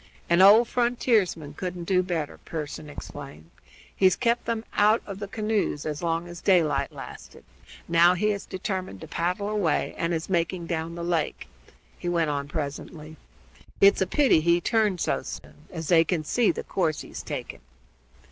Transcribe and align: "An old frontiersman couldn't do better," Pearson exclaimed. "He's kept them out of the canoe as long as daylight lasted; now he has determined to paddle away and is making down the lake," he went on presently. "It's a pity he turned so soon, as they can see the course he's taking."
"An 0.31 0.41
old 0.41 0.67
frontiersman 0.67 1.53
couldn't 1.53 1.83
do 1.83 2.01
better," 2.01 2.39
Pearson 2.39 2.89
exclaimed. 2.89 3.51
"He's 3.95 4.15
kept 4.15 4.45
them 4.45 4.65
out 4.73 5.03
of 5.05 5.19
the 5.19 5.27
canoe 5.27 5.73
as 5.73 6.01
long 6.01 6.27
as 6.27 6.41
daylight 6.41 6.91
lasted; 6.91 7.43
now 7.87 8.15
he 8.15 8.29
has 8.31 8.47
determined 8.47 8.99
to 9.01 9.07
paddle 9.07 9.47
away 9.47 9.93
and 9.99 10.11
is 10.11 10.27
making 10.27 10.65
down 10.65 10.95
the 10.95 11.03
lake," 11.03 11.47
he 11.99 12.09
went 12.09 12.31
on 12.31 12.47
presently. 12.47 13.17
"It's 13.79 14.01
a 14.01 14.07
pity 14.07 14.41
he 14.41 14.59
turned 14.59 14.99
so 14.99 15.21
soon, 15.21 15.67
as 15.69 15.89
they 15.89 16.03
can 16.03 16.23
see 16.23 16.51
the 16.51 16.63
course 16.63 17.01
he's 17.01 17.21
taking." 17.21 17.59